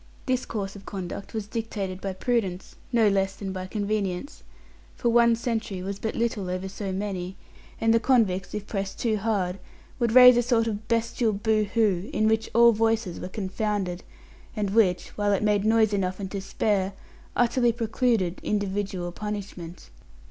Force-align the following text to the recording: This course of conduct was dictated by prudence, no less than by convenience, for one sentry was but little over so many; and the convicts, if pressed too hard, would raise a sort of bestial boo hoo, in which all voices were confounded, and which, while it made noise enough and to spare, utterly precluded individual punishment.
This 0.25 0.47
course 0.47 0.75
of 0.75 0.83
conduct 0.87 1.31
was 1.35 1.45
dictated 1.45 2.01
by 2.01 2.13
prudence, 2.13 2.75
no 2.91 3.07
less 3.07 3.35
than 3.35 3.51
by 3.53 3.67
convenience, 3.67 4.41
for 4.95 5.09
one 5.09 5.35
sentry 5.35 5.83
was 5.83 5.99
but 5.99 6.15
little 6.15 6.49
over 6.49 6.67
so 6.67 6.91
many; 6.91 7.35
and 7.79 7.93
the 7.93 7.99
convicts, 7.99 8.55
if 8.55 8.65
pressed 8.65 8.97
too 8.97 9.17
hard, 9.17 9.59
would 9.99 10.13
raise 10.13 10.37
a 10.37 10.41
sort 10.41 10.65
of 10.65 10.87
bestial 10.87 11.33
boo 11.33 11.65
hoo, 11.75 12.09
in 12.11 12.27
which 12.27 12.49
all 12.55 12.71
voices 12.71 13.19
were 13.19 13.29
confounded, 13.29 14.01
and 14.55 14.71
which, 14.71 15.09
while 15.19 15.33
it 15.33 15.43
made 15.43 15.65
noise 15.65 15.93
enough 15.93 16.19
and 16.19 16.31
to 16.31 16.41
spare, 16.41 16.93
utterly 17.35 17.71
precluded 17.71 18.39
individual 18.41 19.11
punishment. 19.11 19.91